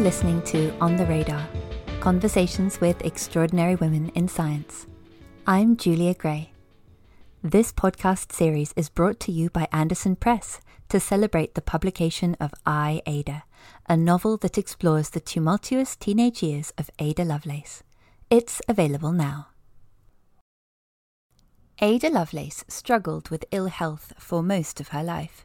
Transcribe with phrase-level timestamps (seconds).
[0.00, 1.46] You're listening to On the Radar
[2.00, 4.86] Conversations with Extraordinary Women in Science.
[5.46, 6.54] I'm Julia Gray.
[7.44, 12.54] This podcast series is brought to you by Anderson Press to celebrate the publication of
[12.64, 13.44] I, Ada,
[13.90, 17.82] a novel that explores the tumultuous teenage years of Ada Lovelace.
[18.30, 19.48] It's available now.
[21.78, 25.44] Ada Lovelace struggled with ill health for most of her life.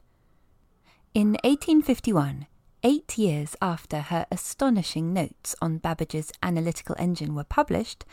[1.14, 2.48] In 1851,
[2.86, 8.06] eight years after her astonishing notes on Babbage's analytical engine were published,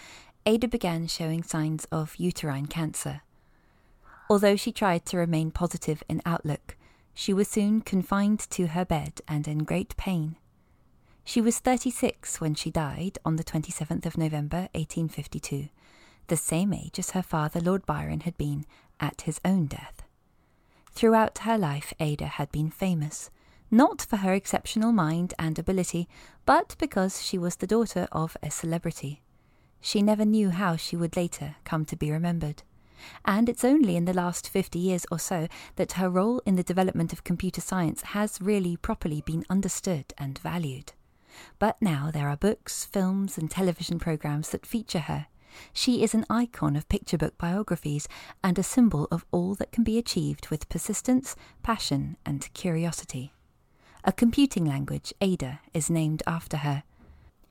[0.46, 3.20] Ada began showing signs of uterine cancer.
[4.30, 6.78] Although she tried to remain positive in outlook,
[7.12, 10.36] she was soon confined to her bed and in great pain.
[11.22, 15.68] She was 36 when she died on the 27th of November 1852,
[16.28, 18.64] the same age as her father Lord Byron had been
[18.98, 20.02] at his own death.
[20.92, 23.30] Throughout her life, Ada had been famous
[23.72, 26.06] not for her exceptional mind and ability,
[26.44, 29.22] but because she was the daughter of a celebrity.
[29.80, 32.62] She never knew how she would later come to be remembered.
[33.24, 36.62] And it's only in the last 50 years or so that her role in the
[36.62, 40.92] development of computer science has really properly been understood and valued.
[41.58, 45.26] But now there are books, films, and television programs that feature her.
[45.72, 48.06] She is an icon of picture book biographies
[48.44, 53.32] and a symbol of all that can be achieved with persistence, passion, and curiosity.
[54.04, 56.82] A computing language, Ada, is named after her.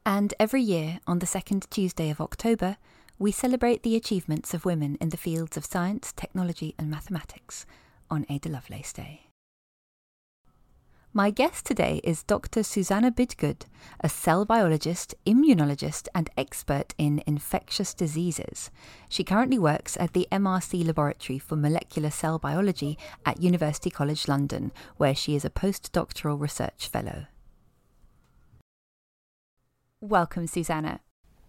[0.05, 2.75] And every year, on the second Tuesday of October,
[3.17, 7.65] we celebrate the achievements of women in the fields of science, technology, and mathematics
[8.09, 9.30] on Ada Lovelace Day.
[11.13, 12.63] My guest today is Dr.
[12.63, 13.65] Susanna Bidgood,
[13.99, 18.71] a cell biologist, immunologist, and expert in infectious diseases.
[19.09, 24.71] She currently works at the MRC Laboratory for Molecular Cell Biology at University College London,
[24.95, 27.25] where she is a postdoctoral research fellow.
[29.99, 31.01] Welcome, Susanna.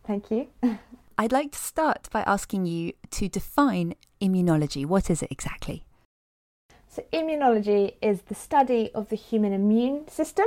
[0.04, 0.48] Thank you.
[1.16, 4.84] I'd like to start by asking you to define immunology.
[4.84, 5.84] What is it exactly?
[6.92, 10.44] So, immunology is the study of the human immune system,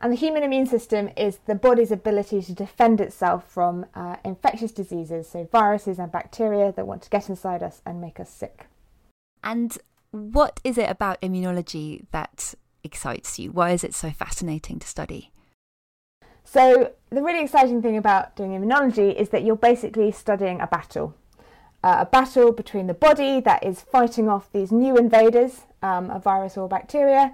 [0.00, 4.72] and the human immune system is the body's ability to defend itself from uh, infectious
[4.72, 8.66] diseases, so viruses and bacteria that want to get inside us and make us sick.
[9.42, 9.76] And
[10.10, 13.52] what is it about immunology that excites you?
[13.52, 15.32] Why is it so fascinating to study?
[16.44, 21.14] So, the really exciting thing about doing immunology is that you're basically studying a battle
[21.84, 26.18] uh, a battle between the body that is fighting off these new invaders, um, a
[26.18, 27.30] virus or bacteria,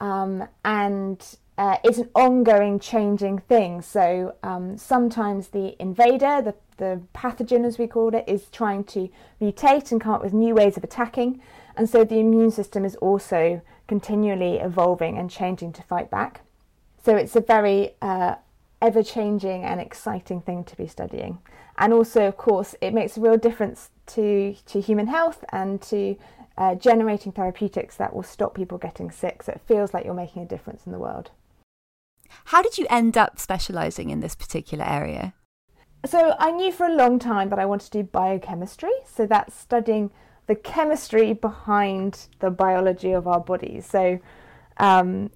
[0.00, 3.82] um, and uh, it's an ongoing changing thing.
[3.82, 9.10] So um, sometimes the invader, the, the pathogen as we call it, is trying to
[9.38, 11.42] mutate and come up with new ways of attacking.
[11.76, 16.40] And so the immune system is also continually evolving and changing to fight back.
[17.04, 18.36] So it's a very uh,
[18.80, 21.38] ever changing and exciting thing to be studying.
[21.80, 26.16] And also, of course, it makes a real difference to, to human health and to
[26.58, 29.42] uh, generating therapeutics that will stop people getting sick.
[29.42, 31.30] So it feels like you're making a difference in the world.
[32.44, 35.32] How did you end up specialising in this particular area?
[36.04, 38.92] So I knew for a long time that I wanted to do biochemistry.
[39.06, 40.10] So that's studying
[40.48, 43.86] the chemistry behind the biology of our bodies.
[43.86, 44.20] So,
[44.76, 45.30] um,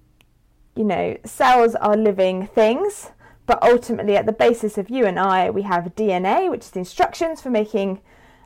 [0.75, 3.11] you know, cells are living things
[3.45, 6.79] but ultimately, at the basis of you and I, we have DNA, which is the
[6.79, 8.01] instructions for making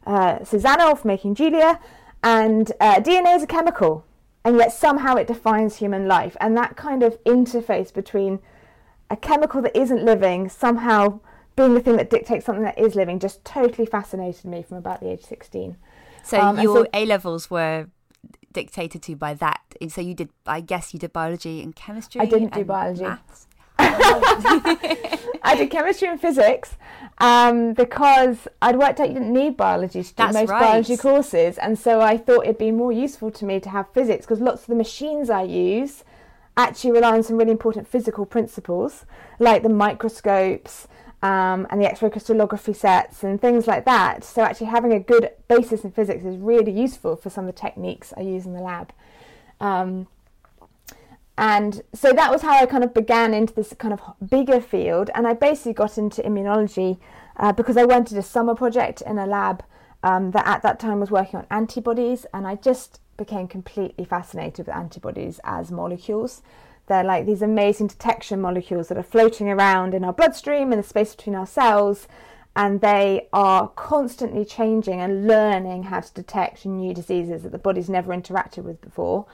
[0.05, 1.79] uh, Susanna or for making Julia.
[2.21, 4.05] And uh, DNA is a chemical,
[4.43, 6.35] and yet somehow it defines human life.
[6.41, 8.39] And that kind of interface between
[9.09, 11.21] a chemical that isn't living somehow
[11.55, 14.99] being the thing that dictates something that is living just totally fascinated me from about
[14.99, 15.77] the age 16.
[16.23, 17.87] So um, your so, A levels were
[18.51, 19.61] dictated to by that.
[19.89, 22.21] So you did, I guess, you did biology and chemistry.
[22.21, 23.03] I didn't do biology.
[23.03, 23.47] Maths.
[25.43, 26.77] I did chemistry and physics
[27.19, 30.59] um, because I'd worked out you didn't need biology to do That's most right.
[30.59, 34.25] biology courses, and so I thought it'd be more useful to me to have physics
[34.25, 36.03] because lots of the machines I use
[36.55, 39.05] actually rely on some really important physical principles,
[39.39, 40.87] like the microscopes.
[41.21, 44.23] Um, and the X-ray crystallography sets and things like that.
[44.23, 47.59] So actually having a good basis in physics is really useful for some of the
[47.59, 48.93] techniques I use in the lab.
[49.59, 50.07] Um,
[51.39, 55.09] and so that was how I kind of began into this kind of bigger field.
[55.15, 56.99] And I basically got into immunology
[57.37, 59.63] uh, because I went a summer project in a lab
[60.03, 62.25] um, that at that time was working on antibodies.
[62.33, 66.41] And I just became completely fascinated with antibodies as molecules.
[66.87, 70.83] They're like these amazing detection molecules that are floating around in our bloodstream in the
[70.83, 72.09] space between our cells.
[72.53, 77.89] And they are constantly changing and learning how to detect new diseases that the body's
[77.89, 79.25] never interacted with before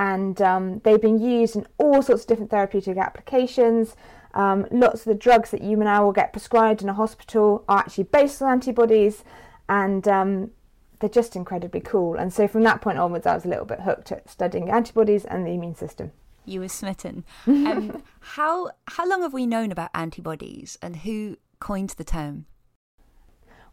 [0.00, 3.94] and um, they've been used in all sorts of different therapeutic applications.
[4.32, 7.80] Um, lots of the drugs that you now will get prescribed in a hospital are
[7.80, 9.24] actually based on antibodies,
[9.68, 10.52] and um,
[11.00, 12.14] they're just incredibly cool.
[12.14, 15.26] And so from that point onwards, I was a little bit hooked at studying antibodies
[15.26, 16.12] and the immune system.
[16.46, 17.24] You were smitten.
[17.46, 22.46] Um, how how long have we known about antibodies, and who coined the term?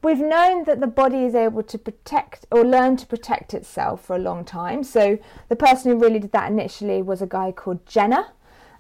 [0.03, 4.15] We've known that the body is able to protect or learn to protect itself for
[4.15, 4.83] a long time.
[4.83, 5.17] So
[5.49, 8.27] the person who really did that initially was a guy called Jenner.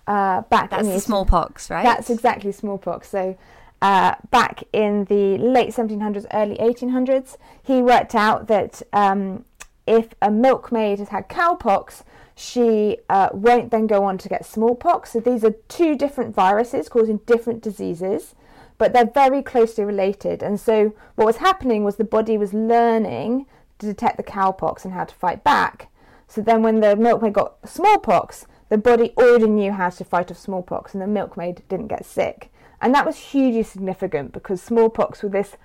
[0.05, 1.83] Uh, back That's in the, smallpox, right?
[1.83, 3.09] That's exactly smallpox.
[3.09, 3.37] So
[3.81, 9.43] uh, back in the late 1700s, early 1800s, he worked out that um,
[9.85, 12.03] if a milkmaid has had cowpox,
[12.35, 15.11] she uh, won't then go on to get smallpox.
[15.13, 18.35] So these are two different viruses causing different diseases,
[18.77, 20.43] but they're very closely related.
[20.43, 23.45] And so what was happening was the body was learning
[23.79, 25.89] to detect the cowpox and how to fight back.
[26.27, 30.37] So then when the milkmaid got smallpox, the body already knew how to fight off
[30.37, 32.51] smallpox and the milkmaid didn't get sick.
[32.81, 35.57] And that was hugely significant because smallpox was this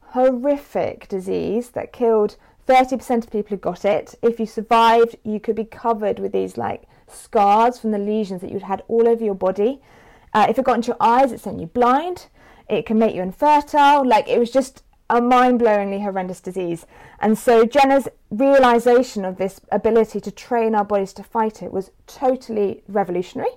[0.00, 2.36] horrific disease that killed
[2.66, 4.14] 30% of people who got it.
[4.22, 8.50] If you survived, you could be covered with these like scars from the lesions that
[8.50, 9.80] you'd had all over your body.
[10.32, 12.26] Uh, if it got into your eyes, it sent you blind.
[12.68, 14.06] It can make you infertile.
[14.06, 16.86] Like it was just a mind blowingly horrendous disease.
[17.20, 21.90] And so Jenner's realization of this ability to train our bodies to fight it was
[22.06, 23.50] totally revolutionary.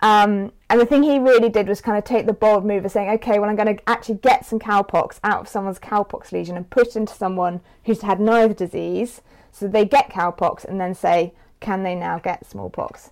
[0.00, 2.92] Um, and the thing he really did was kind of take the bold move of
[2.92, 6.56] saying, okay, well, I'm going to actually get some cowpox out of someone's cowpox lesion
[6.56, 9.22] and put it into someone who's had neither disease.
[9.50, 13.10] So they get cowpox and then say, can they now get smallpox?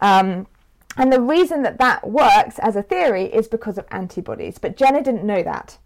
[0.00, 0.48] Um,
[0.96, 4.58] and the reason that that works as a theory is because of antibodies.
[4.58, 5.78] But Jenner didn't know that.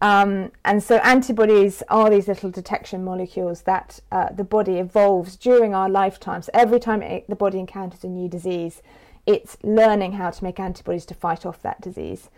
[0.00, 5.74] Um, and so antibodies are these little detection molecules that uh, the body evolves during
[5.74, 6.42] our lifetime.
[6.42, 8.80] So every time it, the body encounters a new disease,
[9.26, 12.30] it's learning how to make antibodies to fight off that disease.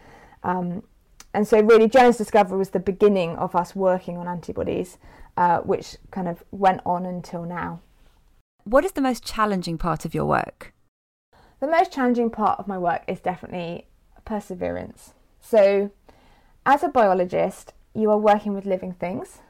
[0.43, 0.83] Um,
[1.33, 4.99] and so, really, Jenner's discovery was the beginning of us working on antibodies,
[5.37, 7.81] uh, which kind of went on until now.
[8.65, 10.73] What is the most challenging part of your work?
[11.61, 13.87] The most challenging part of my work is definitely
[14.25, 15.13] perseverance.
[15.43, 15.91] So,
[16.65, 19.41] as a biologist, you are working with living things,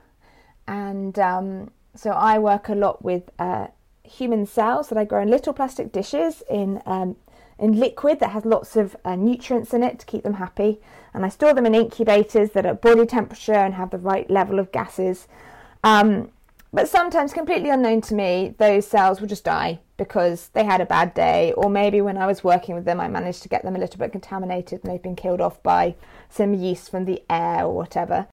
[0.67, 3.69] and um, so I work a lot with uh,
[4.03, 7.15] human cells that I grow in little plastic dishes in um,
[7.61, 10.81] in liquid that has lots of uh, nutrients in it to keep them happy.
[11.15, 14.59] And I store them in incubators that are body temperature and have the right level
[14.59, 15.29] of gases.
[15.85, 16.31] Um,
[16.73, 20.87] but sometimes, completely unknown to me, those cells will just die because they had a
[20.87, 23.77] bad day, or maybe when I was working with them, I managed to get them
[23.77, 25.95] a little bit contaminated and they've been killed off by
[26.31, 28.27] some yeast from the air or whatever.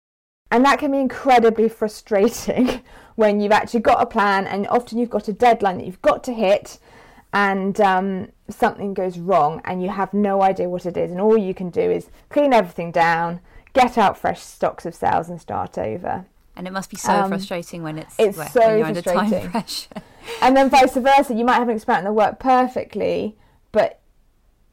[0.51, 2.83] And that can be incredibly frustrating
[3.15, 6.23] when you've actually got a plan and often you've got a deadline that you've got
[6.25, 6.79] to hit
[7.33, 11.39] and um, something goes wrong and you have no idea what it is, and all
[11.39, 13.41] you can do is clean everything down,
[13.73, 16.27] get out fresh stocks of cells, and start over.
[16.57, 19.19] And it must be so um, frustrating when it's, it's well, so when you're frustrating.
[19.19, 19.89] under time pressure.
[20.41, 23.37] and then vice versa, you might have an experiment that worked perfectly,
[23.73, 24.01] but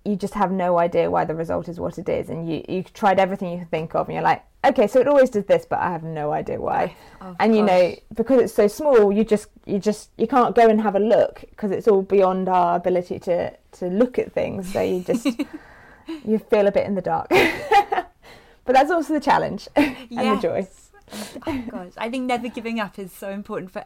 [0.06, 2.94] you just have no idea why the result is what it is, and you you've
[2.94, 5.66] tried everything you can think of, and you're like, okay, so it always does this,
[5.66, 6.96] but I have no idea why.
[7.22, 7.70] Oh, and you gosh.
[7.70, 11.00] know, because it's so small, you just you just you can't go and have a
[11.00, 14.72] look because it's all beyond our ability to to look at things.
[14.72, 15.26] So you just
[16.26, 17.30] you feel a bit in the dark.
[17.30, 20.68] but that's also the challenge and the joy.
[21.48, 23.86] Oh gosh, I think never giving up is so important for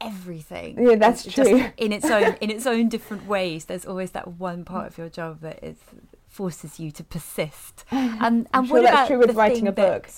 [0.00, 0.82] everything.
[0.82, 1.70] Yeah, that's It's just true.
[1.76, 3.64] in its own in its own different ways.
[3.66, 5.76] There's always that one part of your job that is
[6.28, 7.84] forces you to persist.
[7.92, 10.08] And I'm and sure what that's about true with writing a book.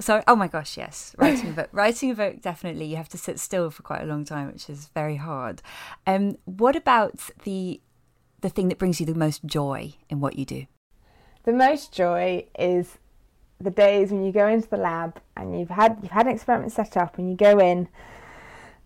[0.00, 1.68] So, oh my gosh, yes, writing a book.
[1.72, 4.70] writing a book definitely you have to sit still for quite a long time, which
[4.70, 5.60] is very hard.
[6.06, 7.80] Um, what about the
[8.40, 10.66] the thing that brings you the most joy in what you do?
[11.42, 12.98] The most joy is
[13.60, 16.72] the days when you go into the lab and you've had you've had an experiment
[16.72, 17.88] set up and you go in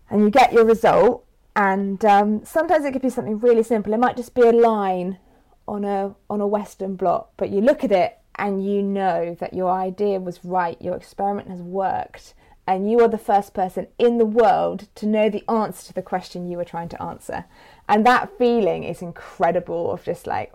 [0.09, 1.25] and you get your result
[1.55, 3.93] and um, sometimes it could be something really simple.
[3.93, 5.19] It might just be a line
[5.67, 9.53] on a on a western blot, but you look at it and you know that
[9.53, 12.33] your idea was right, your experiment has worked,
[12.65, 16.01] and you are the first person in the world to know the answer to the
[16.01, 17.45] question you were trying to answer.
[17.87, 20.51] And that feeling is incredible of just like,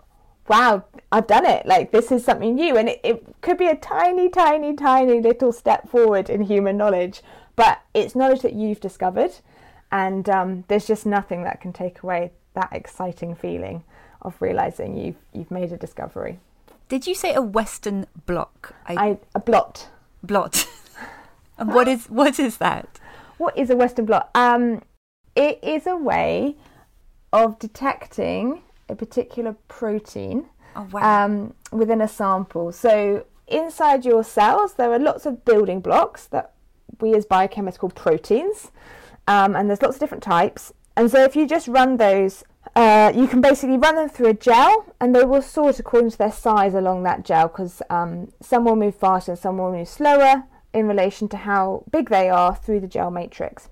[0.49, 1.65] wow, I've done it.
[1.65, 2.75] Like, this is something new.
[2.75, 7.21] And it, it could be a tiny, tiny, tiny little step forward in human knowledge,
[7.55, 9.31] but it's knowledge that you've discovered.
[9.91, 13.83] And um, there's just nothing that can take away that exciting feeling
[14.21, 16.39] of realizing you've, you've made a discovery.
[16.89, 18.73] Did you say a Western block?
[18.87, 19.87] I, a blot.
[20.23, 20.67] blot.
[21.57, 22.99] and what is what is that?
[23.37, 24.31] What is a Western blot?
[24.33, 24.81] Um,
[25.35, 26.55] it is a way
[27.31, 31.25] of detecting a particular protein oh, wow.
[31.25, 32.71] um, within a sample.
[32.71, 36.53] So inside your cells, there are lots of building blocks that
[36.99, 38.71] we as biochemists call proteins,
[39.27, 40.73] um, and there's lots of different types.
[40.97, 42.43] And so if you just run those,
[42.75, 46.17] uh, you can basically run them through a gel, and they will sort according to
[46.17, 49.87] their size along that gel, because um, some will move faster and some will move
[49.87, 50.43] slower
[50.73, 53.69] in relation to how big they are through the gel matrix.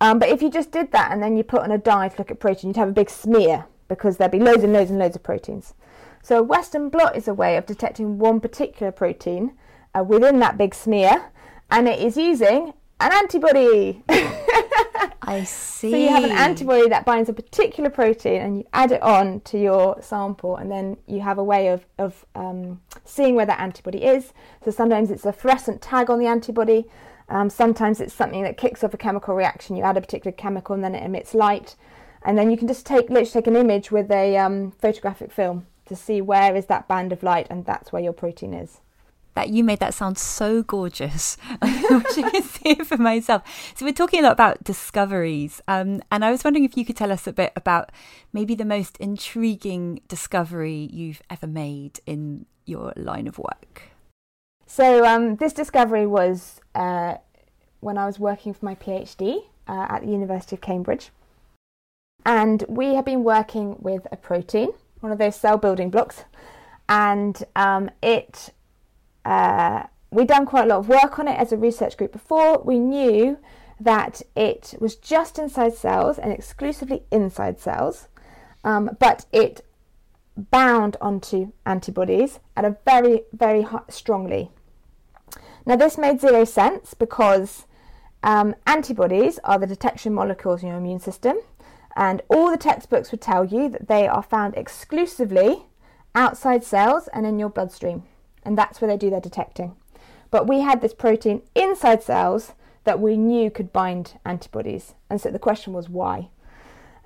[0.00, 2.18] Um, but if you just did that and then you put on a dye to
[2.18, 4.98] look at protein, you'd have a big smear because there'd be loads and loads and
[4.98, 5.74] loads of proteins.
[6.22, 9.52] So a Western blot is a way of detecting one particular protein
[9.94, 11.30] uh, within that big smear,
[11.70, 14.02] and it is using an antibody.
[15.26, 15.90] I see.
[15.90, 19.40] So you have an antibody that binds a particular protein, and you add it on
[19.40, 23.60] to your sample, and then you have a way of of um, seeing where that
[23.60, 24.32] antibody is.
[24.64, 26.86] So sometimes it's a fluorescent tag on the antibody.
[27.28, 29.76] Um, sometimes it's something that kicks off a chemical reaction.
[29.76, 31.74] You add a particular chemical and then it emits light,
[32.24, 35.66] and then you can just take literally take an image with a um, photographic film
[35.86, 38.80] to see where is that band of light, and that's where your protein is.
[39.34, 41.36] That you made that sound so gorgeous.
[41.62, 43.42] I wish I could see it for myself.
[43.74, 46.96] So we're talking a lot about discoveries, um, and I was wondering if you could
[46.96, 47.90] tell us a bit about
[48.32, 53.82] maybe the most intriguing discovery you've ever made in your line of work.
[54.66, 57.16] So um, this discovery was uh,
[57.80, 61.10] when I was working for my PhD uh, at the University of Cambridge.
[62.24, 66.24] And we have been working with a protein, one of those cell building blocks,
[66.88, 68.52] and um, it
[69.24, 72.58] uh, we'd done quite a lot of work on it as a research group before.
[72.58, 73.38] We knew
[73.80, 78.08] that it was just inside cells and exclusively inside cells,
[78.62, 79.64] um, but it
[80.36, 84.50] bound onto antibodies at a very, very strongly.
[85.66, 87.66] Now, this made zero sense because
[88.22, 91.38] um, antibodies are the detection molecules in your immune system,
[91.96, 95.66] and all the textbooks would tell you that they are found exclusively
[96.14, 98.04] outside cells and in your bloodstream,
[98.44, 99.74] and that's where they do their detecting.
[100.30, 102.52] But we had this protein inside cells
[102.84, 106.28] that we knew could bind antibodies, and so the question was why.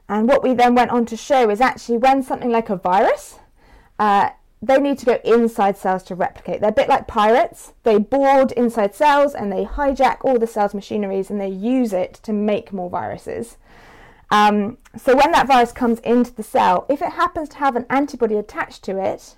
[0.09, 3.39] And what we then went on to show is actually when something like a virus
[3.99, 4.31] uh,
[4.61, 6.61] they need to go inside cells to replicate.
[6.61, 7.75] They're a bit like pirates.
[7.85, 12.15] They board inside cells and they hijack all the cell's machineries and they use it
[12.25, 13.57] to make more viruses.
[14.31, 17.87] Um, so when that virus comes into the cell, if it happens to have an
[17.89, 19.37] antibody attached to it,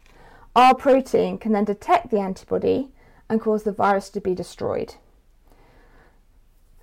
[0.57, 2.91] our protein can then detect the antibody
[3.29, 4.95] and cause the virus to be destroyed.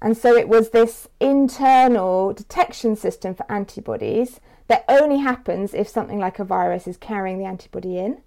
[0.01, 6.19] And so it was this internal detection system for antibodies that only happens if something
[6.19, 8.21] like a virus is carrying the antibody in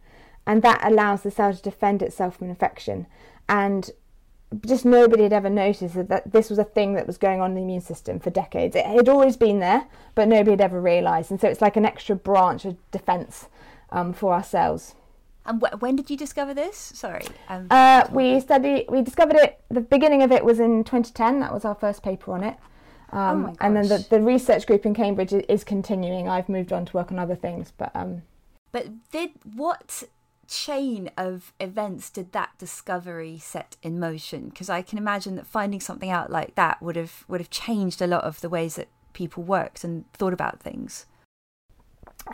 [0.47, 3.07] and that allows the cell to defend itself from infection.
[3.49, 3.91] And
[4.66, 7.57] just nobody had ever noticed that, this was a thing that was going on in
[7.57, 8.75] the immune system for decades.
[8.75, 11.30] It had always been there, but nobody had ever realised.
[11.30, 13.49] And so it's like an extra branch of defence
[13.90, 14.95] um, for our cells.
[15.47, 16.76] And wh- when did you discover this?
[16.76, 17.25] Sorry.
[17.49, 18.87] Um, uh, we studied.
[18.88, 19.61] We discovered it.
[19.71, 21.40] The beginning of it was in 2010.
[21.40, 22.57] That was our first paper on it.
[23.12, 26.28] Um, oh and then the, the research group in Cambridge is, is, continuing.
[26.28, 28.23] I've moved on to work on other things, but um,
[28.71, 30.04] but did what
[30.50, 34.49] chain of events did that discovery set in motion?
[34.49, 38.02] Because I can imagine that finding something out like that would have would have changed
[38.02, 41.07] a lot of the ways that people worked and thought about things.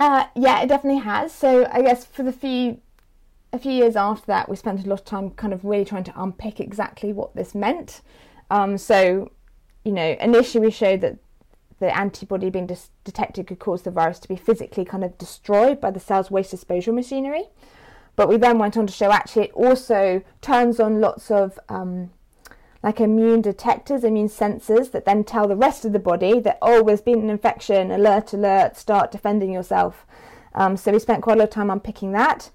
[0.00, 1.32] Uh, yeah, it definitely has.
[1.32, 2.80] So I guess for the few
[3.52, 6.04] a few years after that, we spent a lot of time kind of really trying
[6.04, 8.00] to unpick exactly what this meant.
[8.50, 9.30] Um, so,
[9.85, 11.18] you know, initially we showed that
[11.78, 15.80] the antibody being dis- detected could cause the virus to be physically kind of destroyed
[15.80, 17.44] by the cell's waste disposal machinery.
[18.16, 22.11] But we then went on to show actually it also turns on lots of um,
[22.82, 26.82] like immune detectors, immune sensors that then tell the rest of the body that, oh,
[26.82, 30.06] there's been an infection, alert, alert, start defending yourself.
[30.54, 32.50] Um, so we spent quite a lot of time unpicking that.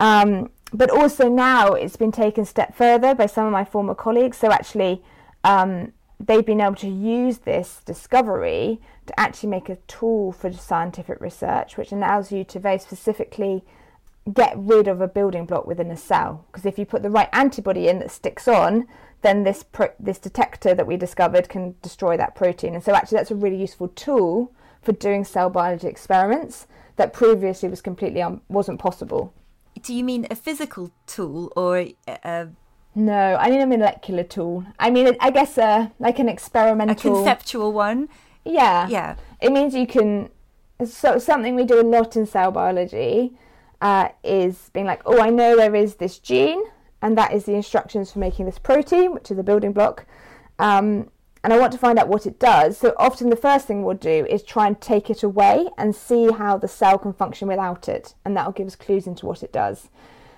[0.00, 3.94] Um, but also now it's been taken a step further by some of my former
[3.94, 4.38] colleagues.
[4.38, 5.02] So actually,
[5.44, 11.20] um, they've been able to use this discovery to actually make a tool for scientific
[11.20, 13.64] research, which allows you to very specifically
[14.32, 16.44] get rid of a building block within a cell.
[16.46, 18.86] Because if you put the right antibody in that sticks on,
[19.22, 22.74] then this pro- this detector that we discovered can destroy that protein.
[22.74, 24.52] And so actually, that's a really useful tool
[24.82, 26.66] for doing cell biology experiments
[26.96, 29.32] that previously was completely um, wasn't possible.
[29.82, 32.48] Do you mean a physical tool or a?
[32.94, 34.64] No, I mean a molecular tool.
[34.78, 38.08] I mean, I guess uh, like an experimental, a conceptual one.
[38.44, 39.16] Yeah, yeah.
[39.40, 40.30] It means you can.
[40.84, 43.36] So something we do a lot in cell biology
[43.80, 46.62] uh, is being like, oh, I know there is this gene,
[47.02, 50.06] and that is the instructions for making this protein, which is a building block.
[50.58, 51.10] Um,
[51.44, 52.76] and I want to find out what it does.
[52.76, 56.32] So often the first thing we'll do is try and take it away and see
[56.32, 59.42] how the cell can function without it, and that will give us clues into what
[59.42, 59.88] it does.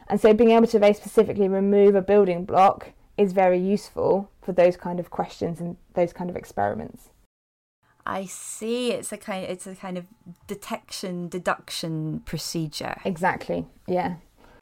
[0.08, 4.52] And so being able to very specifically remove a building block is very useful for
[4.52, 7.10] those kind of questions and those kind of experiments.
[8.08, 8.92] I see.
[8.92, 9.44] It's a kind.
[9.44, 10.06] It's a kind of
[10.46, 12.96] detection deduction procedure.
[13.04, 13.66] Exactly.
[13.86, 14.16] Yeah.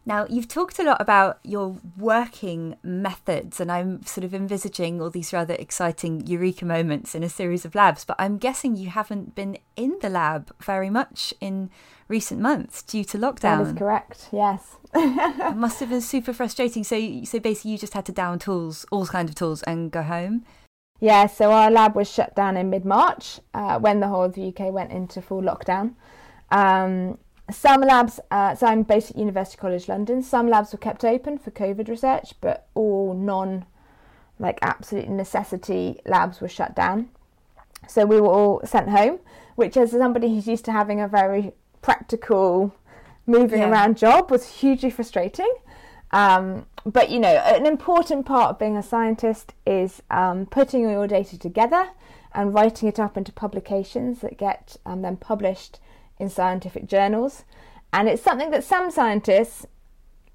[0.08, 5.10] Now, you've talked a lot about your working methods, and I'm sort of envisaging all
[5.10, 9.34] these rather exciting eureka moments in a series of labs, but I'm guessing you haven't
[9.34, 11.70] been in the lab very much in
[12.06, 13.64] recent months due to lockdown.
[13.64, 14.76] That is correct, yes.
[14.94, 16.84] it must have been super frustrating.
[16.84, 20.02] So, so basically, you just had to down tools, all kinds of tools, and go
[20.02, 20.44] home?
[21.00, 24.34] Yeah, so our lab was shut down in mid March uh, when the whole of
[24.34, 25.94] the UK went into full lockdown.
[26.50, 27.18] Um,
[27.50, 30.22] some labs, uh, so I'm based at University College London.
[30.22, 33.66] Some labs were kept open for COVID research, but all non,
[34.38, 37.10] like absolute necessity labs were shut down.
[37.88, 39.20] So we were all sent home,
[39.54, 42.74] which, as somebody who's used to having a very practical,
[43.26, 43.70] moving yeah.
[43.70, 45.52] around job, was hugely frustrating.
[46.16, 50.92] Um, but you know, an important part of being a scientist is um, putting all
[50.92, 51.90] your data together
[52.32, 55.78] and writing it up into publications that get um, then published
[56.18, 57.44] in scientific journals.
[57.92, 59.66] And it's something that some scientists,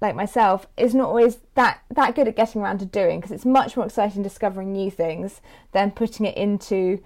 [0.00, 3.44] like myself, is not always that, that good at getting around to doing because it's
[3.44, 5.40] much more exciting discovering new things
[5.72, 7.02] than putting it into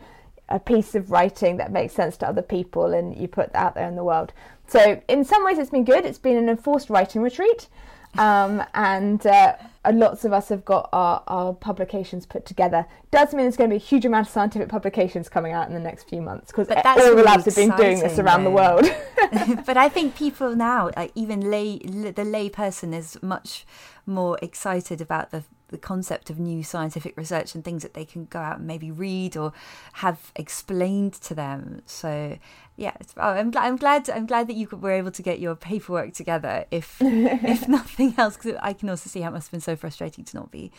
[0.50, 3.74] a piece of writing that makes sense to other people and you put that out
[3.74, 4.34] there in the world.
[4.66, 6.04] So, in some ways, it's been good.
[6.04, 7.68] It's been an enforced writing retreat.
[8.18, 9.56] Um, and uh,
[9.92, 12.86] lots of us have got our, our publications put together.
[13.10, 15.74] Does mean there's going to be a huge amount of scientific publications coming out in
[15.74, 18.50] the next few months because all really the labs have been doing this around though.
[18.50, 18.84] the world.
[19.66, 23.66] but I think people now, like even lay, the lay person, is much
[24.06, 28.26] more excited about the the concept of new scientific research and things that they can
[28.26, 29.52] go out and maybe read or
[29.94, 31.82] have explained to them.
[31.86, 32.38] So
[32.76, 33.66] yeah, oh, I'm glad.
[33.66, 34.10] I'm glad.
[34.10, 36.66] I'm glad that you were able to get your paperwork together.
[36.70, 39.76] If if nothing else, because I can also see how it must have been so
[39.76, 40.70] frustrating to not be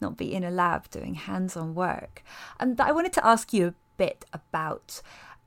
[0.00, 2.22] not be in a lab doing hands-on work.
[2.60, 5.00] And I wanted to ask you a bit about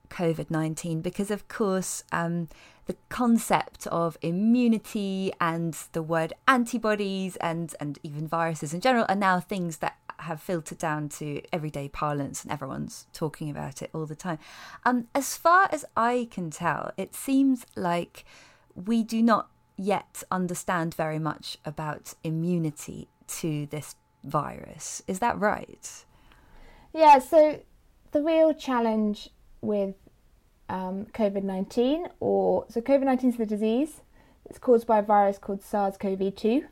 [0.10, 2.04] COVID nineteen because, of course.
[2.12, 2.50] Um,
[2.90, 9.16] the concept of immunity and the word antibodies and, and even viruses in general are
[9.16, 14.08] now things that have filtered down to everyday parlance and everyone's talking about it all
[14.08, 14.40] the time.
[14.88, 18.26] Um, as far as I can tell, it seems like
[18.74, 25.04] we do not yet understand very much about immunity to this virus.
[25.08, 26.06] Is that right?
[26.92, 27.62] Yeah, so
[28.14, 29.30] the real challenge
[29.62, 29.94] with
[30.70, 34.02] um, COVID 19, or so COVID 19 is the disease.
[34.50, 36.66] It's caused by a virus called SARS CoV 2.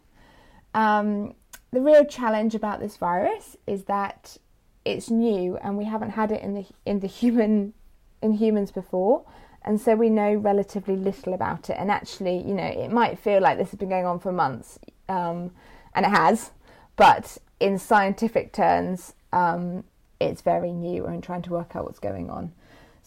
[0.74, 1.36] Um,
[1.72, 4.38] the real challenge about this virus is that
[4.86, 7.74] it's new and we haven't had it in the in the human
[8.22, 9.26] in humans before
[9.64, 13.42] and so we know relatively little about it and actually you know it might feel
[13.42, 14.80] like this has been going on for months
[15.10, 15.52] um,
[15.94, 16.52] and it has
[16.96, 19.84] but in scientific terms um,
[20.22, 22.52] it's very new and trying to work out what's going on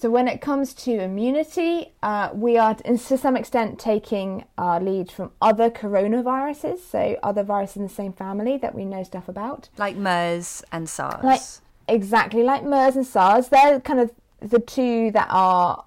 [0.01, 5.13] so when it comes to immunity, uh, we are to some extent taking our lead
[5.13, 9.69] from other coronaviruses, so other viruses in the same family that we know stuff about,
[9.77, 11.23] like MERS and SARS.
[11.23, 11.43] Like
[11.87, 14.11] exactly like MERS and SARS, they're kind of
[14.41, 15.85] the two that are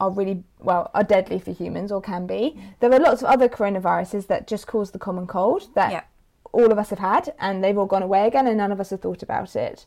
[0.00, 2.60] are really well are deadly for humans or can be.
[2.80, 6.02] There are lots of other coronaviruses that just cause the common cold that yeah.
[6.50, 8.90] all of us have had, and they've all gone away again, and none of us
[8.90, 9.86] have thought about it.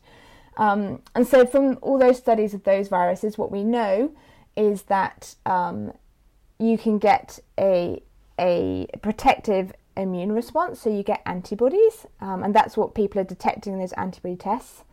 [0.56, 4.12] Um, and so, from all those studies of those viruses, what we know
[4.56, 5.92] is that um,
[6.58, 8.02] you can get a
[8.38, 13.74] a protective immune response, so you get antibodies, um, and that's what people are detecting
[13.74, 14.84] in those antibody tests.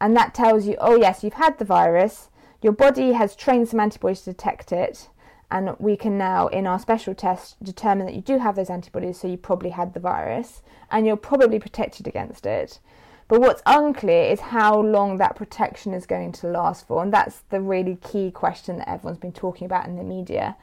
[0.00, 2.30] And that tells you, oh yes, you've had the virus.
[2.62, 5.08] Your body has trained some antibodies to detect it,
[5.50, 9.20] and we can now, in our special test, determine that you do have those antibodies,
[9.20, 12.80] so you probably had the virus, and you're probably protected against it.
[13.28, 17.40] But what's unclear is how long that protection is going to last for, and that's
[17.50, 20.56] the really key question that everyone's been talking about in the media.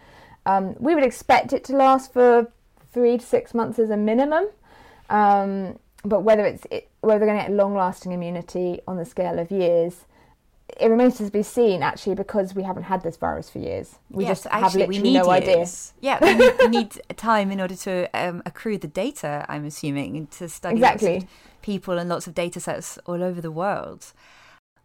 [0.47, 2.51] Um, we would expect it to last for
[2.91, 4.47] three to six months as a minimum,
[5.11, 9.37] um, but whether it's it, whether they're going to get long-lasting immunity on the scale
[9.37, 10.05] of years,
[10.79, 11.83] it remains to be seen.
[11.83, 15.33] Actually, because we haven't had this virus for years, we yes, just have literally no
[15.33, 15.93] years.
[16.01, 16.19] idea.
[16.19, 19.45] Yeah, we need, we need, time in order to um, accrue the data.
[19.47, 21.27] I'm assuming to study exactly
[21.61, 24.13] people and lots of data sets all over the world.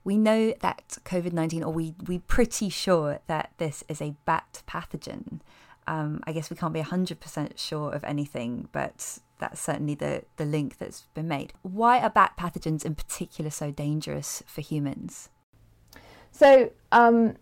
[0.03, 4.63] We know that COVID 19, or we, we're pretty sure that this is a bat
[4.67, 5.41] pathogen.
[5.87, 10.45] Um, I guess we can't be 100% sure of anything, but that's certainly the, the
[10.45, 11.53] link that's been made.
[11.63, 15.31] Why are bat pathogens in particular so dangerous for humans?
[16.33, 17.37] So, um,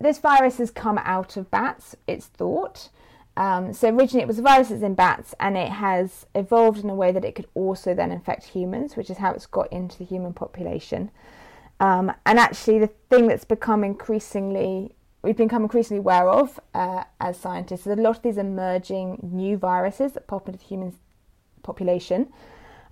[0.00, 2.88] this virus has come out of bats, it's thought.
[3.36, 7.12] Um, so originally it was viruses in bats and it has evolved in a way
[7.12, 10.34] that it could also then infect humans, which is how it's got into the human
[10.34, 11.10] population.
[11.80, 17.36] Um, and actually, the thing that's become increasingly we've become increasingly aware of uh, as
[17.36, 20.96] scientists is a lot of these emerging new viruses that pop into the human
[21.62, 22.28] population.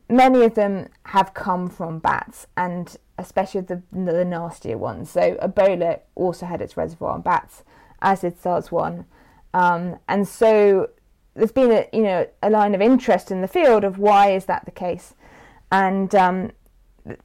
[0.08, 5.10] Many of them have come from bats, and especially the, the nastier ones.
[5.10, 7.62] So Ebola also had its reservoir on bats,
[8.02, 9.04] as did SARS-1.
[9.52, 10.90] Um, and so
[11.34, 14.44] there's been a you know a line of interest in the field of why is
[14.46, 15.14] that the case,
[15.70, 16.52] and um,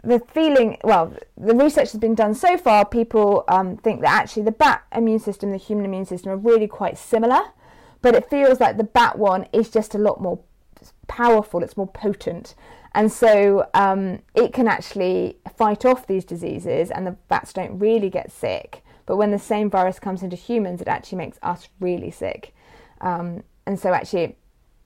[0.04, 2.86] the feeling well the research has been done so far.
[2.86, 6.68] People um, think that actually the bat immune system, the human immune system, are really
[6.68, 7.42] quite similar,
[8.02, 10.40] but it feels like the bat one is just a lot more
[11.08, 11.64] powerful.
[11.64, 12.56] It's more potent.
[12.96, 18.10] And so um, it can actually fight off these diseases, and the bats don't really
[18.10, 18.84] get sick.
[19.06, 22.56] But when the same virus comes into humans, it actually makes us really sick.
[23.02, 24.38] Um, and so actually it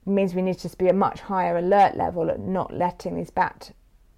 [0.04, 3.72] means we need to be a much higher alert level at not letting these bat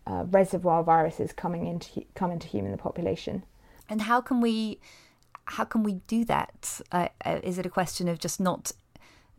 [0.06, 3.44] uh, reservoir viruses coming into come into human the population.
[3.90, 4.80] And how can we
[5.44, 6.80] how can we do that?
[6.90, 8.72] Uh, uh, is it a question of just not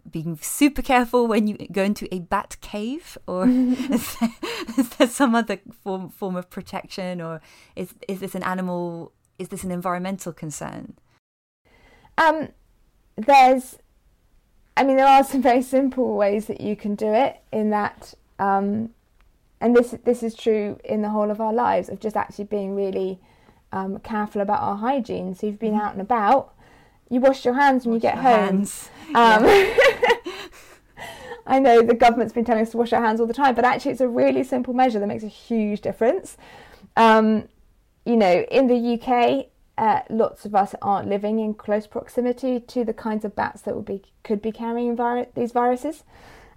[0.10, 4.30] being super careful when you go into a bat cave, or is, there,
[4.78, 7.42] is there some other form form of protection, or
[7.76, 10.96] is is this an animal is this an environmental concern?
[12.18, 12.50] Um,
[13.16, 13.78] there's,
[14.78, 17.42] I mean, there are some very simple ways that you can do it.
[17.52, 18.92] In that, um,
[19.60, 22.76] and this this is true in the whole of our lives of just actually being
[22.76, 23.20] really
[23.72, 25.36] um, careful about our hygiene.
[25.36, 25.82] So you've been mm.
[25.82, 26.53] out and about,
[27.10, 28.68] you wash your hands when wash you get home.
[29.16, 29.76] Um, yeah.
[31.46, 33.66] I know the government's been telling us to wash our hands all the time, but
[33.66, 36.38] actually, it's a really simple measure that makes a huge difference.
[36.96, 37.50] Um,
[38.06, 42.86] you know, in the UK, uh, lots of us aren't living in close proximity to
[42.86, 46.04] the kinds of bats that would be could be carrying vi- these viruses,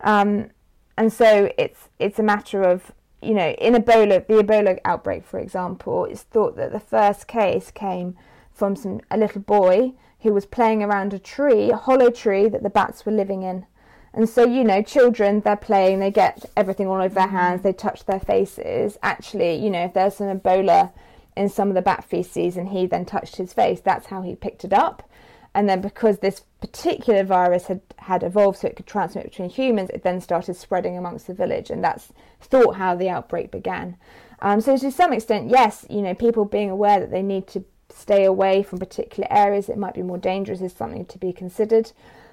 [0.02, 0.50] um,
[0.96, 5.40] and so it's it's a matter of you know in Ebola, the Ebola outbreak, for
[5.40, 8.16] example, it's thought that the first case came
[8.52, 12.62] from some a little boy who was playing around a tree, a hollow tree that
[12.62, 13.66] the bats were living in.
[14.12, 17.36] And so, you know, children, they're playing, they get everything all over their mm-hmm.
[17.36, 18.98] hands, they touch their faces.
[19.02, 20.92] Actually, you know, if there's an Ebola
[21.36, 23.80] in some of the bat feces and he then touched his face.
[23.80, 25.08] That's how he picked it up.
[25.54, 29.90] And then because this particular virus had, had evolved so it could transmit between humans,
[29.90, 31.70] it then started spreading amongst the village.
[31.70, 33.96] And that's thought how the outbreak began.
[34.40, 37.64] Um, so to some extent, yes, you know, people being aware that they need to
[37.88, 41.92] stay away from particular areas that might be more dangerous is something to be considered.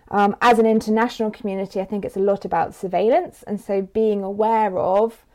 [0.09, 3.43] Um, as an international community, I think it's a lot about surveillance.
[3.43, 5.25] And so being aware of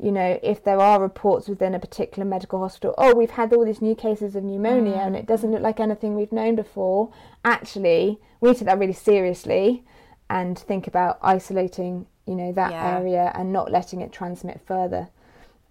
[0.00, 3.64] you know, if there are reports within a particular medical hospital, oh, we've had all
[3.64, 5.06] these new cases of pneumonia mm.
[5.06, 7.12] and it doesn't look like anything we've known before,
[7.44, 9.84] actually, we take that really seriously
[10.30, 12.96] and think about isolating, you know, that yeah.
[12.96, 15.08] area and not letting it transmit further.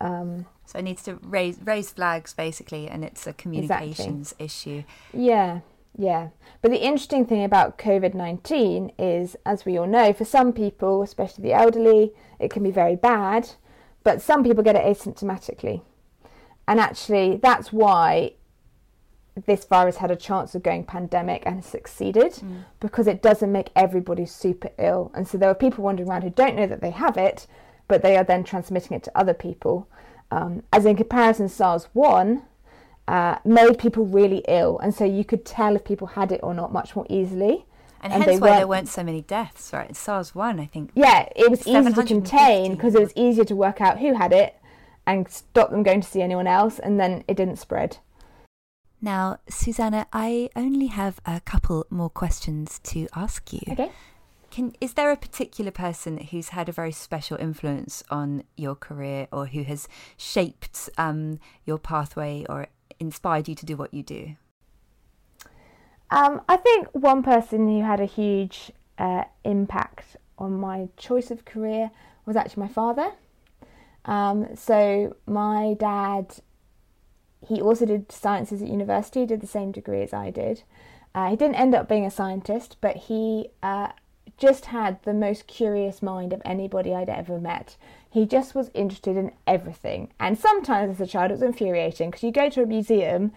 [0.01, 4.45] Um, so it needs to raise raise flags basically, and it's a communications exactly.
[4.45, 4.83] issue.
[5.13, 5.61] Yeah,
[5.97, 6.29] yeah.
[6.61, 11.01] But the interesting thing about COVID nineteen is, as we all know, for some people,
[11.01, 13.49] especially the elderly, it can be very bad
[14.07, 15.81] but some people get it asymptomatically.
[16.65, 18.35] And actually, that's why
[19.45, 22.63] this virus had a chance of going pandemic and succeeded mm.
[22.79, 25.11] because it doesn't make everybody super ill.
[25.13, 27.47] And so there are people wandering around who don't know that they have it,
[27.89, 29.89] but they are then transmitting it to other people.
[30.31, 32.41] Um, as in comparison, SARS 1
[33.07, 34.79] uh, made people really ill.
[34.79, 37.65] And so you could tell if people had it or not much more easily.
[38.01, 39.95] And, and hence why there weren't so many deaths, right?
[39.95, 40.91] SARS one, I think.
[40.93, 44.33] Yeah, it was easy to contain because it was easier to work out who had
[44.33, 44.55] it
[45.07, 47.97] and stop them going to see anyone else, and then it didn't spread.
[49.01, 53.61] Now, Susanna, I only have a couple more questions to ask you.
[53.71, 53.89] Okay.
[54.57, 59.27] Can, is there a particular person who's had a very special influence on your career
[59.31, 62.65] or who has shaped um, your pathway or
[62.99, 64.35] inspired you to do what you do?
[66.09, 71.45] Um, I think one person who had a huge uh, impact on my choice of
[71.45, 71.91] career
[72.25, 73.11] was actually my father.
[74.05, 76.39] Um, so my dad,
[77.47, 80.63] he also did sciences at university, did the same degree as I did.
[81.13, 83.89] Uh, he didn't end up being a scientist, but he uh,
[84.37, 87.75] just had the most curious mind of anybody I'd ever met.
[88.09, 90.13] He just was interested in everything.
[90.19, 93.31] And sometimes as a child, it was infuriating because you go to a museum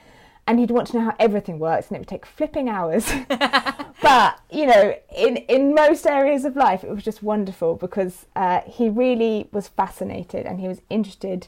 [0.46, 3.10] and he'd want to know how everything works, and it would take flipping hours.
[3.28, 8.60] but you know, in in most areas of life, it was just wonderful because uh,
[8.66, 11.46] he really was fascinated and he was interested.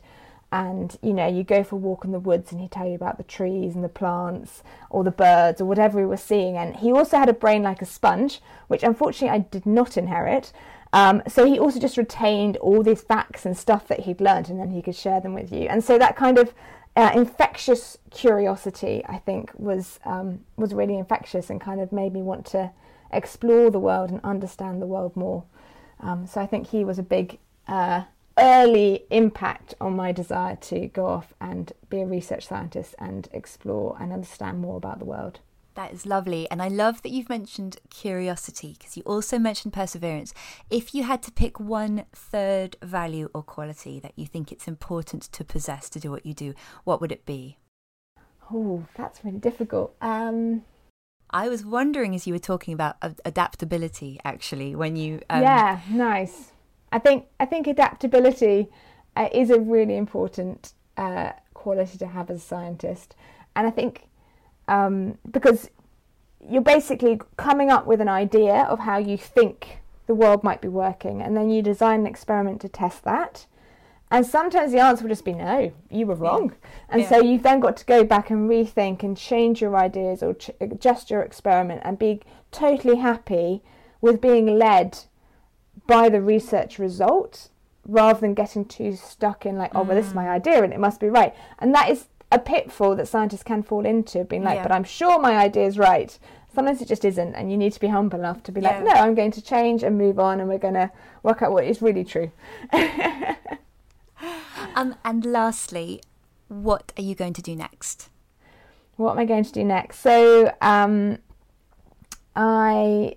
[0.53, 2.95] And you know, you go for a walk in the woods, and he'd tell you
[2.95, 6.59] about the trees and the plants, or the birds, or whatever he was seeing.
[6.59, 10.53] And he also had a brain like a sponge, which unfortunately I did not inherit.
[10.93, 14.61] Um, so he also just retained all these facts and stuff that he'd learned, and
[14.61, 15.69] then he could share them with you.
[15.69, 16.53] And so that kind of
[16.97, 22.21] uh, infectious curiosity, I think, was um, was really infectious and kind of made me
[22.21, 22.71] want to
[23.11, 25.45] explore the world and understand the world more.
[26.01, 27.39] Um, so I think he was a big
[27.69, 28.03] uh,
[28.39, 33.97] early impact on my desire to go off and be a research scientist and explore
[34.01, 35.41] and understand more about the world.
[35.75, 36.51] That is lovely.
[36.51, 40.35] And I love that you've mentioned curiosity because you also mentioned perseverance.
[40.71, 45.23] If you had to pick one third value or quality that you think it's important
[45.33, 47.57] to possess to do what you do, what would it be?
[48.53, 49.95] Oh, that's really difficult.
[50.03, 50.65] Um,
[51.31, 55.21] I was wondering as you were talking about adaptability, actually, when you.
[55.31, 55.43] Um...
[55.43, 56.52] Yeah, nice.
[56.93, 58.69] I think I think adaptability
[59.17, 63.17] uh, is a really important uh, quality to have as a scientist,
[63.57, 64.09] and I think
[64.69, 65.71] um, because
[66.49, 70.69] you're basically coming up with an idea of how you think the world might be
[70.69, 73.47] working, and then you design an experiment to test that.
[74.11, 76.53] And sometimes the answer will just be no, you were wrong.
[76.91, 77.09] And yeah.
[77.09, 80.51] so you've then got to go back and rethink and change your ideas or ch-
[80.61, 83.63] adjust your experiment and be totally happy
[84.03, 84.99] with being led
[85.87, 87.49] by the research result
[87.87, 90.31] rather than getting too stuck in like, oh, well, this is my mm.
[90.31, 91.35] idea and it must be right.
[91.59, 94.63] And that is a pitfall that scientists can fall into, being like, yeah.
[94.63, 96.19] but I'm sure my idea is right.
[96.55, 98.77] Sometimes it just isn't, and you need to be humble enough to be yeah.
[98.77, 100.91] like, no, I'm going to change and move on, and we're going to
[101.23, 102.31] work out what is really true.
[104.75, 106.01] um, and lastly,
[106.49, 108.09] what are you going to do next?
[108.97, 110.01] What am I going to do next?
[110.01, 111.19] So, um,
[112.37, 113.17] I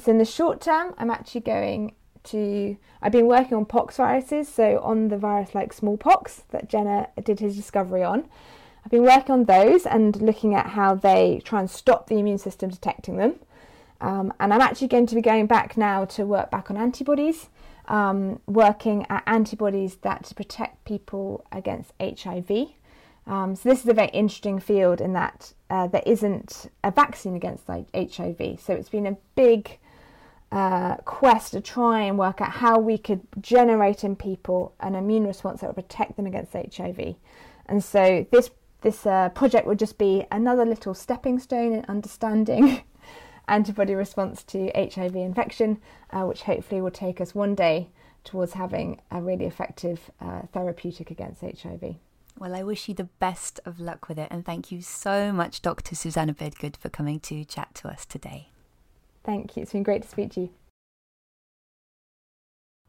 [0.00, 4.48] so in the short term, I'm actually going to I've been working on pox viruses,
[4.48, 8.26] so on the virus like smallpox that Jenner did his discovery on.
[8.84, 12.38] I've been working on those and looking at how they try and stop the immune
[12.38, 13.36] system detecting them.
[14.00, 17.48] Um, and I'm actually going to be going back now to work back on antibodies,
[17.88, 22.68] um, working at antibodies that protect people against HIV.
[23.26, 27.36] Um, so this is a very interesting field in that uh, there isn't a vaccine
[27.36, 28.60] against like, HIV.
[28.60, 29.78] So it's been a big
[30.52, 35.26] uh, quest to try and work out how we could generate in people an immune
[35.26, 37.14] response that would protect them against HIV.
[37.66, 38.50] And so this
[38.82, 42.82] this uh, project would just be another little stepping stone in understanding
[43.48, 45.78] antibody response to HIV infection,
[46.10, 47.88] uh, which hopefully will take us one day
[48.24, 51.96] towards having a really effective uh, therapeutic against HIV.
[52.38, 55.60] Well, I wish you the best of luck with it, and thank you so much,
[55.60, 55.94] Dr.
[55.94, 58.48] Susanna Bidgood, for coming to chat to us today.
[59.24, 59.62] Thank you.
[59.62, 60.50] It's been great to speak to you.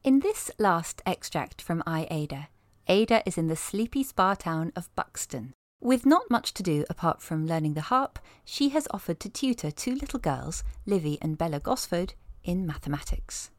[0.03, 2.47] In this last extract from I Ada,
[2.87, 5.53] Ada is in the sleepy spa town of Buxton.
[5.79, 9.71] With not much to do apart from learning the harp, she has offered to tutor
[9.71, 12.13] two little girls, Livy and Bella Gosford,
[12.43, 13.51] in mathematics.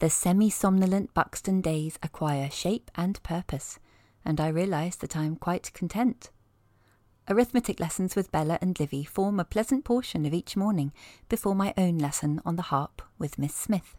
[0.00, 3.78] The semi somnolent Buxton days acquire shape and purpose,
[4.24, 6.30] and I realise that I am quite content.
[7.28, 10.92] Arithmetic lessons with Bella and Livy form a pleasant portion of each morning
[11.28, 13.96] before my own lesson on the harp with Miss Smith.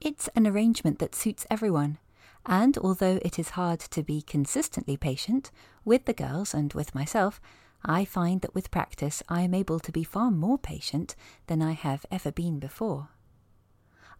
[0.00, 1.98] It's an arrangement that suits everyone,
[2.44, 5.52] and although it is hard to be consistently patient
[5.84, 7.40] with the girls and with myself,
[7.84, 11.14] I find that with practice I am able to be far more patient
[11.46, 13.10] than I have ever been before.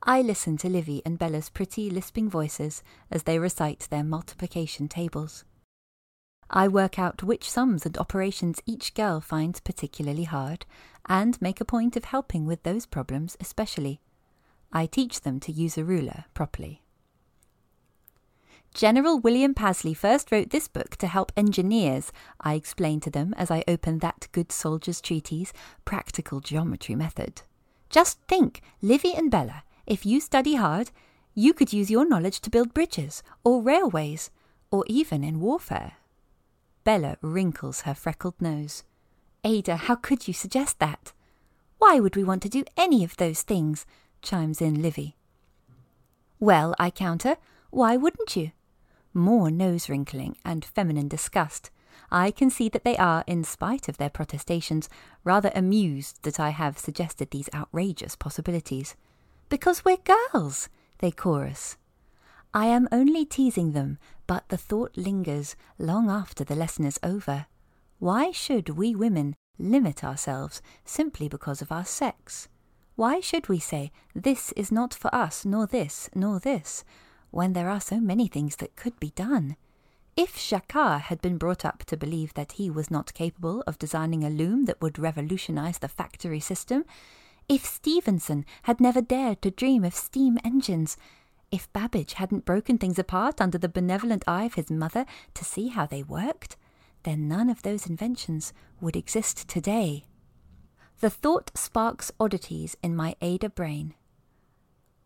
[0.05, 5.44] I listen to Livy and Bella's pretty lisping voices as they recite their multiplication tables.
[6.50, 10.66] I work out which sums and operations each girl finds particularly hard,
[11.07, 14.00] and make a point of helping with those problems especially.
[14.72, 16.83] I teach them to use a ruler properly.
[18.74, 23.48] General William Pasley first wrote this book to help engineers, I explain to them as
[23.48, 25.52] I open that good soldier's treatise,
[25.85, 27.42] Practical Geometry Method.
[27.88, 30.90] Just think, Livy and Bella, if you study hard,
[31.35, 34.33] you could use your knowledge to build bridges, or railways,
[34.72, 35.92] or even in warfare.
[36.85, 38.85] Bella wrinkles her freckled nose.
[39.42, 41.12] Ada, how could you suggest that?
[41.79, 43.87] Why would we want to do any of those things?
[44.23, 45.16] chimes in Livy.
[46.38, 47.37] Well, I counter,
[47.70, 48.53] why wouldn't you?
[49.12, 51.70] More nose wrinkling and feminine disgust.
[52.11, 54.88] I can see that they are, in spite of their protestations,
[55.25, 58.94] rather amused that I have suggested these outrageous possibilities.
[59.49, 60.68] Because we're girls,
[60.99, 61.77] they chorus.
[62.53, 67.46] I am only teasing them, but the thought lingers long after the lesson is over.
[67.98, 72.48] Why should we women limit ourselves simply because of our sex?
[72.96, 76.84] Why should we say, this is not for us, nor this, nor this,
[77.30, 79.56] when there are so many things that could be done?
[80.16, 84.22] If Jacquard had been brought up to believe that he was not capable of designing
[84.22, 86.84] a loom that would revolutionize the factory system,
[87.48, 90.96] if Stevenson had never dared to dream of steam engines,
[91.55, 95.69] if Babbage hadn't broken things apart under the benevolent eye of his mother to see
[95.69, 96.57] how they worked,
[97.05, 100.05] then none of those inventions would exist today.
[100.99, 103.95] The thought sparks oddities in my Ada brain.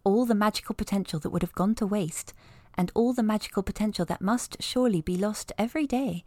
[0.04, 2.32] All the magical potential that would have gone to waste
[2.78, 6.24] and all the magical potential that must surely be lost every day,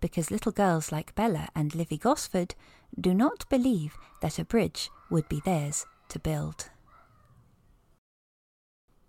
[0.00, 2.54] because little girls like Bella and Livy Gosford
[3.00, 6.70] do not believe that a bridge would be theirs to build.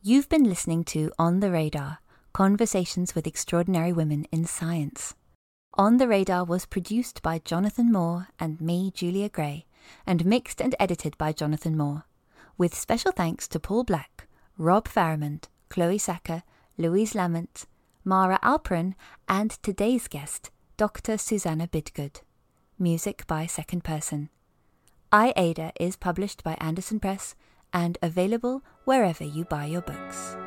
[0.07, 1.97] You've been listening to On the Radar
[2.31, 5.15] Conversations with Extraordinary Women in Science.
[5.73, 9.65] On the Radar was produced by Jonathan Moore and me, Julia Gray,
[10.05, 12.03] and mixed and edited by Jonathan Moore,
[12.55, 14.27] with special thanks to Paul Black,
[14.59, 16.43] Rob Fairmond, Chloe Sacker,
[16.77, 17.65] Louise Lamont,
[18.03, 18.93] Mara Alperin,
[19.27, 21.17] and today's guest, Dr.
[21.17, 22.21] Susanna Bidgood.
[22.77, 24.29] Music by Second Person.
[25.11, 27.33] I Ada is published by Andersen Press
[27.75, 30.37] and available wherever you buy your books.